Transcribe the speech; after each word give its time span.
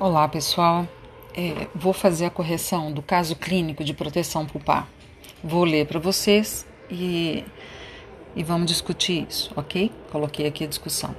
Olá 0.00 0.26
pessoal, 0.26 0.88
é, 1.36 1.66
vou 1.74 1.92
fazer 1.92 2.24
a 2.24 2.30
correção 2.30 2.90
do 2.90 3.02
caso 3.02 3.36
clínico 3.36 3.84
de 3.84 3.92
proteção 3.92 4.46
pulpar. 4.46 4.88
Vou 5.44 5.62
ler 5.62 5.86
para 5.86 5.98
vocês 6.00 6.66
e, 6.90 7.44
e 8.34 8.42
vamos 8.42 8.66
discutir 8.66 9.26
isso, 9.28 9.52
ok? 9.54 9.92
Coloquei 10.10 10.46
aqui 10.46 10.64
a 10.64 10.66
discussão. 10.66 11.14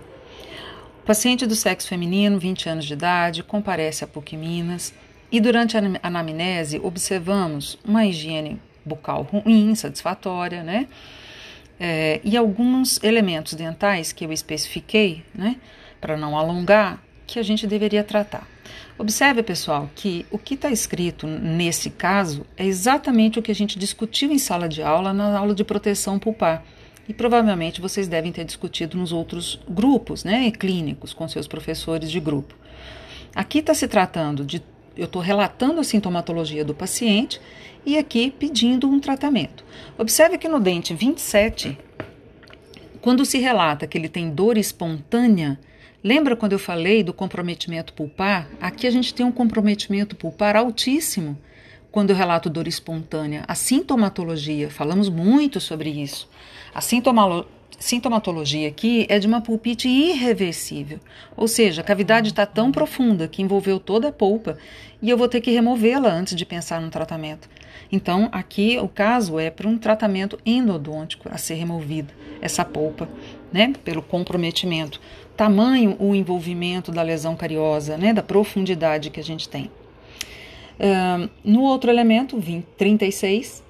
O 1.00 1.06
paciente 1.06 1.46
do 1.46 1.54
sexo 1.54 1.88
feminino, 1.88 2.40
20 2.40 2.70
anos 2.70 2.86
de 2.86 2.94
idade, 2.94 3.44
comparece 3.44 4.04
a 4.04 4.08
PUC 4.08 4.36
Minas 4.36 4.96
e 5.32 5.40
durante 5.40 5.78
a 5.78 5.82
anamnese 6.02 6.82
observamos 6.84 7.78
uma 7.86 8.08
higiene 8.08 8.60
bucal 8.84 9.22
ruim, 9.22 9.70
insatisfatória, 9.70 10.64
né? 10.64 10.88
É, 11.80 12.20
e 12.24 12.36
alguns 12.36 13.00
elementos 13.04 13.54
dentais 13.54 14.12
que 14.12 14.26
eu 14.26 14.34
especifiquei, 14.34 15.24
né? 15.36 15.58
Para 16.02 16.18
não 16.18 16.36
alongar, 16.36 17.00
que 17.28 17.38
a 17.38 17.44
gente 17.44 17.68
deveria 17.68 18.04
tratar. 18.04 18.51
Observe, 18.98 19.42
pessoal, 19.42 19.90
que 19.96 20.26
o 20.30 20.38
que 20.38 20.54
está 20.54 20.70
escrito 20.70 21.26
nesse 21.26 21.90
caso 21.90 22.46
é 22.56 22.66
exatamente 22.66 23.40
o 23.40 23.42
que 23.42 23.52
a 23.52 23.56
gente 23.56 23.80
discutiu 23.80 24.32
em 24.32 24.38
sala 24.38 24.70
de 24.70 24.84
aula, 24.84 25.14
na 25.14 25.38
aula 25.38 25.56
de 25.56 25.64
proteção 25.64 26.20
pulpar. 26.20 26.64
E 27.08 27.14
provavelmente 27.14 27.82
vocês 27.82 28.08
devem 28.08 28.32
ter 28.32 28.46
discutido 28.46 28.98
nos 28.98 29.12
outros 29.12 29.60
grupos, 29.68 30.24
né, 30.24 30.52
clínicos, 30.52 31.14
com 31.14 31.28
seus 31.28 31.48
professores 31.48 32.12
de 32.12 32.20
grupo. 32.20 32.56
Aqui 33.34 33.60
está 33.60 33.74
se 33.74 33.88
tratando 33.88 34.46
de. 34.46 34.62
Eu 34.96 35.06
estou 35.06 35.22
relatando 35.22 35.80
a 35.80 35.84
sintomatologia 35.84 36.66
do 36.66 36.76
paciente 36.76 37.40
e 37.86 37.98
aqui 37.98 38.30
pedindo 38.30 38.88
um 38.88 39.00
tratamento. 39.00 39.64
Observe 39.98 40.38
que 40.38 40.50
no 40.50 40.60
dente 40.60 40.94
27, 40.94 41.78
quando 43.02 43.26
se 43.26 43.40
relata 43.40 43.88
que 43.88 43.98
ele 43.98 44.10
tem 44.10 44.30
dor 44.30 44.58
espontânea, 44.58 45.58
Lembra 46.04 46.36
quando 46.36 46.54
eu 46.54 46.60
falei 46.60 47.04
do 47.04 47.14
comprometimento 47.14 47.94
pulpar? 47.94 48.50
Aqui 48.60 48.88
a 48.88 48.92
gente 48.92 49.14
tem 49.14 49.24
um 49.24 49.32
comprometimento 49.32 50.16
pulpar 50.16 50.56
altíssimo 50.56 51.38
quando 51.92 52.10
eu 52.10 52.16
relato 52.16 52.50
dor 52.50 52.68
espontânea. 52.68 53.44
A 53.48 53.54
sintomatologia, 53.54 54.72
falamos 54.72 55.10
muito 55.10 55.60
sobre 55.60 55.92
isso. 55.92 56.28
A 56.74 56.82
sintomatologia 57.80 58.68
aqui 58.68 59.06
é 59.10 59.20
de 59.20 59.28
uma 59.28 59.42
pulpite 59.42 59.88
irreversível, 59.88 61.00
ou 61.36 61.48
seja, 61.48 61.82
a 61.82 61.84
cavidade 61.84 62.30
está 62.30 62.46
tão 62.46 62.72
profunda 62.72 63.28
que 63.28 63.42
envolveu 63.42 63.80
toda 63.80 64.10
a 64.10 64.12
polpa 64.12 64.58
e 65.02 65.10
eu 65.10 65.18
vou 65.18 65.28
ter 65.28 65.42
que 65.42 65.52
removê-la 65.52 66.10
antes 66.10 66.36
de 66.36 66.46
pensar 66.46 66.80
no 66.82 66.90
tratamento. 66.90 67.50
Então, 67.92 68.30
aqui 68.32 68.78
o 68.80 68.88
caso 68.88 69.40
é 69.40 69.50
para 69.50 69.68
um 69.68 69.78
tratamento 69.78 70.40
endodôntico 70.46 71.28
a 71.32 71.38
ser 71.38 71.56
removido, 71.56 72.14
essa 72.42 72.64
polpa, 72.64 73.10
né, 73.52 73.74
pelo 73.84 74.02
comprometimento 74.02 75.00
tamanho 75.42 75.96
o 76.00 76.14
envolvimento 76.14 76.92
da 76.92 77.02
lesão 77.02 77.36
cariosa, 77.36 77.98
né, 77.98 78.14
da 78.14 78.22
profundidade 78.22 79.10
que 79.10 79.20
a 79.20 79.24
gente 79.24 79.50
tem. 79.50 79.72
Uh, 80.80 81.30
no 81.44 81.62
outro 81.62 81.90
elemento, 81.90 82.38
20, 82.38 82.64
36, 82.78 83.64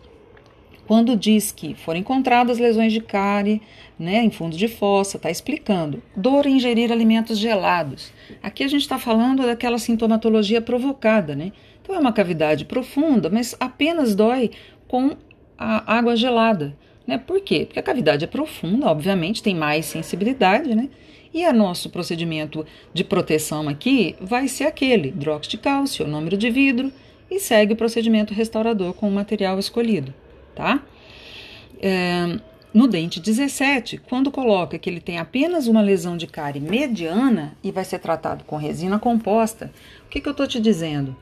quando 0.92 1.16
diz 1.16 1.54
que 1.54 1.74
foram 1.74 2.02
encontradas 2.02 2.60
lesões 2.60 2.92
de 2.92 3.00
cárie 3.00 3.62
né, 3.98 4.22
em 4.26 4.30
fundo 4.30 4.58
de 4.58 4.68
fossa, 4.68 5.16
está 5.16 5.32
explicando. 5.32 6.04
Dor 6.18 6.46
em 6.46 6.58
ingerir 6.58 6.92
alimentos 6.92 7.38
gelados. 7.38 8.12
Aqui 8.44 8.62
a 8.62 8.68
gente 8.68 8.82
está 8.82 9.00
falando 9.00 9.46
daquela 9.46 9.78
sintomatologia 9.78 10.60
provocada, 10.60 11.34
né? 11.34 11.54
Então 11.82 11.96
é 11.96 11.98
uma 11.98 12.12
cavidade 12.12 12.66
profunda, 12.66 13.30
mas 13.30 13.56
apenas 13.58 14.14
dói 14.14 14.52
com 14.86 15.16
a 15.58 15.96
água 15.96 16.14
gelada. 16.18 16.78
Né? 17.08 17.18
Por 17.18 17.40
quê? 17.40 17.64
Porque 17.66 17.80
a 17.80 17.84
cavidade 17.84 18.26
é 18.26 18.28
profunda, 18.28 18.88
obviamente, 18.88 19.42
tem 19.42 19.56
mais 19.56 19.86
sensibilidade, 19.86 20.76
né? 20.76 20.90
E 21.34 21.48
o 21.48 21.54
nosso 21.54 21.90
procedimento 21.90 22.66
de 22.94 23.06
proteção 23.06 23.70
aqui 23.70 24.18
vai 24.20 24.50
ser 24.50 24.66
aquele: 24.66 25.08
hidróxido 25.08 25.52
de 25.52 25.58
cálcio, 25.60 26.06
número 26.06 26.36
de 26.36 26.50
vidro, 26.50 26.92
e 27.30 27.40
segue 27.40 27.72
o 27.72 27.78
procedimento 27.78 28.34
restaurador 28.34 28.94
com 28.94 29.08
o 29.08 29.12
material 29.12 29.58
escolhido, 29.58 30.14
tá? 30.56 30.84
É, 31.82 32.40
no 32.74 32.88
dente 32.88 33.20
17, 33.20 33.98
quando 33.98 34.32
coloca 34.32 34.80
que 34.80 34.90
ele 34.90 35.02
tem 35.02 35.18
apenas 35.18 35.68
uma 35.68 35.82
lesão 35.82 36.16
de 36.16 36.26
cárie 36.26 36.62
mediana 36.62 37.54
e 37.64 37.72
vai 37.72 37.84
ser 37.84 38.00
tratado 38.00 38.44
com 38.46 38.56
resina 38.56 38.98
composta, 38.98 39.72
o 40.06 40.10
que, 40.10 40.22
que 40.22 40.28
eu 40.28 40.32
estou 40.32 40.48
te 40.48 40.60
dizendo? 40.60 41.16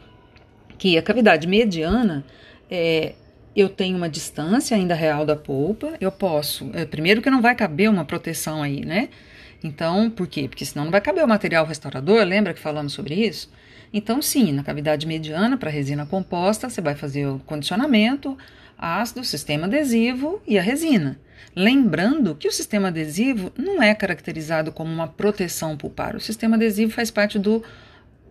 Que 0.77 0.97
a 0.97 1.01
cavidade 1.01 1.47
mediana 1.47 2.23
é, 2.69 3.15
eu 3.55 3.67
tenho 3.67 3.97
uma 3.97 4.07
distância 4.07 4.77
ainda 4.77 4.93
real 4.93 5.25
da 5.25 5.35
polpa, 5.35 5.93
eu 5.99 6.11
posso, 6.11 6.69
é, 6.73 6.85
primeiro 6.85 7.21
que 7.21 7.29
não 7.29 7.41
vai 7.41 7.55
caber 7.55 7.89
uma 7.89 8.05
proteção 8.05 8.61
aí, 8.61 8.85
né? 8.85 9.09
Então, 9.63 10.09
por 10.09 10.27
quê? 10.27 10.47
Porque 10.47 10.65
senão 10.65 10.85
não 10.85 10.91
vai 10.91 11.01
caber 11.01 11.23
o 11.23 11.27
material 11.27 11.65
restaurador, 11.65 12.23
lembra 12.23 12.53
que 12.53 12.59
falamos 12.59 12.93
sobre 12.93 13.15
isso? 13.15 13.51
Então, 13.91 14.21
sim, 14.21 14.51
na 14.51 14.63
cavidade 14.63 15.07
mediana 15.07 15.57
para 15.57 15.69
resina 15.69 16.05
composta, 16.05 16.69
você 16.69 16.79
vai 16.79 16.95
fazer 16.95 17.27
o 17.27 17.39
condicionamento, 17.39 18.37
ácido, 18.77 19.23
sistema 19.23 19.65
adesivo 19.65 20.41
e 20.47 20.57
a 20.57 20.61
resina. 20.61 21.19
Lembrando 21.55 22.35
que 22.35 22.47
o 22.47 22.51
sistema 22.51 22.89
adesivo 22.89 23.51
não 23.57 23.81
é 23.81 23.93
caracterizado 23.95 24.71
como 24.71 24.91
uma 24.91 25.07
proteção 25.07 25.75
pulpar. 25.75 26.15
O 26.15 26.19
sistema 26.19 26.55
adesivo 26.55 26.91
faz 26.91 27.09
parte 27.09 27.39
do 27.39 27.63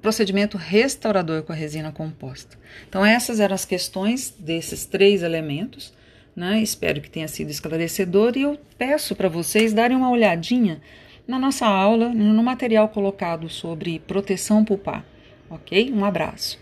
procedimento 0.00 0.56
restaurador 0.56 1.42
com 1.42 1.52
a 1.52 1.56
resina 1.56 1.90
composta. 1.90 2.56
Então, 2.88 3.04
essas 3.04 3.40
eram 3.40 3.54
as 3.54 3.64
questões 3.64 4.32
desses 4.38 4.86
três 4.86 5.22
elementos. 5.22 5.92
Né? 6.36 6.62
Espero 6.62 7.00
que 7.00 7.10
tenha 7.10 7.26
sido 7.26 7.50
esclarecedor 7.50 8.36
e 8.36 8.42
eu 8.42 8.56
peço 8.78 9.16
para 9.16 9.28
vocês 9.28 9.72
darem 9.72 9.96
uma 9.96 10.10
olhadinha 10.10 10.80
na 11.28 11.38
nossa 11.38 11.66
aula, 11.66 12.08
no 12.08 12.42
material 12.42 12.88
colocado 12.88 13.50
sobre 13.50 13.98
proteção 13.98 14.64
pulpar. 14.64 15.04
Ok? 15.50 15.92
Um 15.92 16.04
abraço. 16.04 16.58